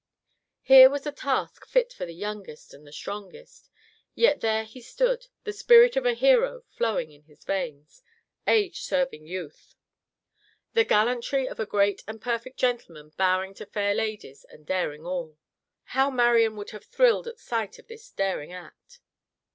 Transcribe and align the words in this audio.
Here 0.63 0.89
was 0.89 1.05
a 1.05 1.11
task 1.11 1.67
fit 1.67 1.93
for 1.93 2.07
the 2.07 2.15
youngest 2.15 2.73
and 2.73 2.87
the 2.87 2.91
strongest; 2.91 3.69
yet 4.15 4.41
there 4.41 4.63
he 4.63 4.81
stood, 4.81 5.27
the 5.43 5.53
spirit 5.53 5.95
of 5.95 6.07
a 6.07 6.15
hero 6.15 6.63
flowing 6.71 7.11
in 7.11 7.21
his 7.25 7.43
veins—age 7.43 8.81
serving 8.81 9.27
youth. 9.27 9.75
The 10.73 10.85
gallantry 10.85 11.47
of 11.47 11.59
a 11.59 11.67
great 11.67 12.01
and 12.07 12.19
perfect 12.19 12.57
gentleman 12.57 13.11
bowing 13.15 13.53
to 13.53 13.65
fair 13.67 13.93
ladies 13.93 14.43
and 14.49 14.65
daring 14.65 15.05
all. 15.05 15.37
How 15.83 16.09
Marian 16.09 16.55
would 16.55 16.71
have 16.71 16.85
thrilled 16.85 17.27
at 17.27 17.37
sight 17.37 17.77
of 17.77 17.87
this 17.87 18.09
daring 18.09 18.51
act. 18.51 19.01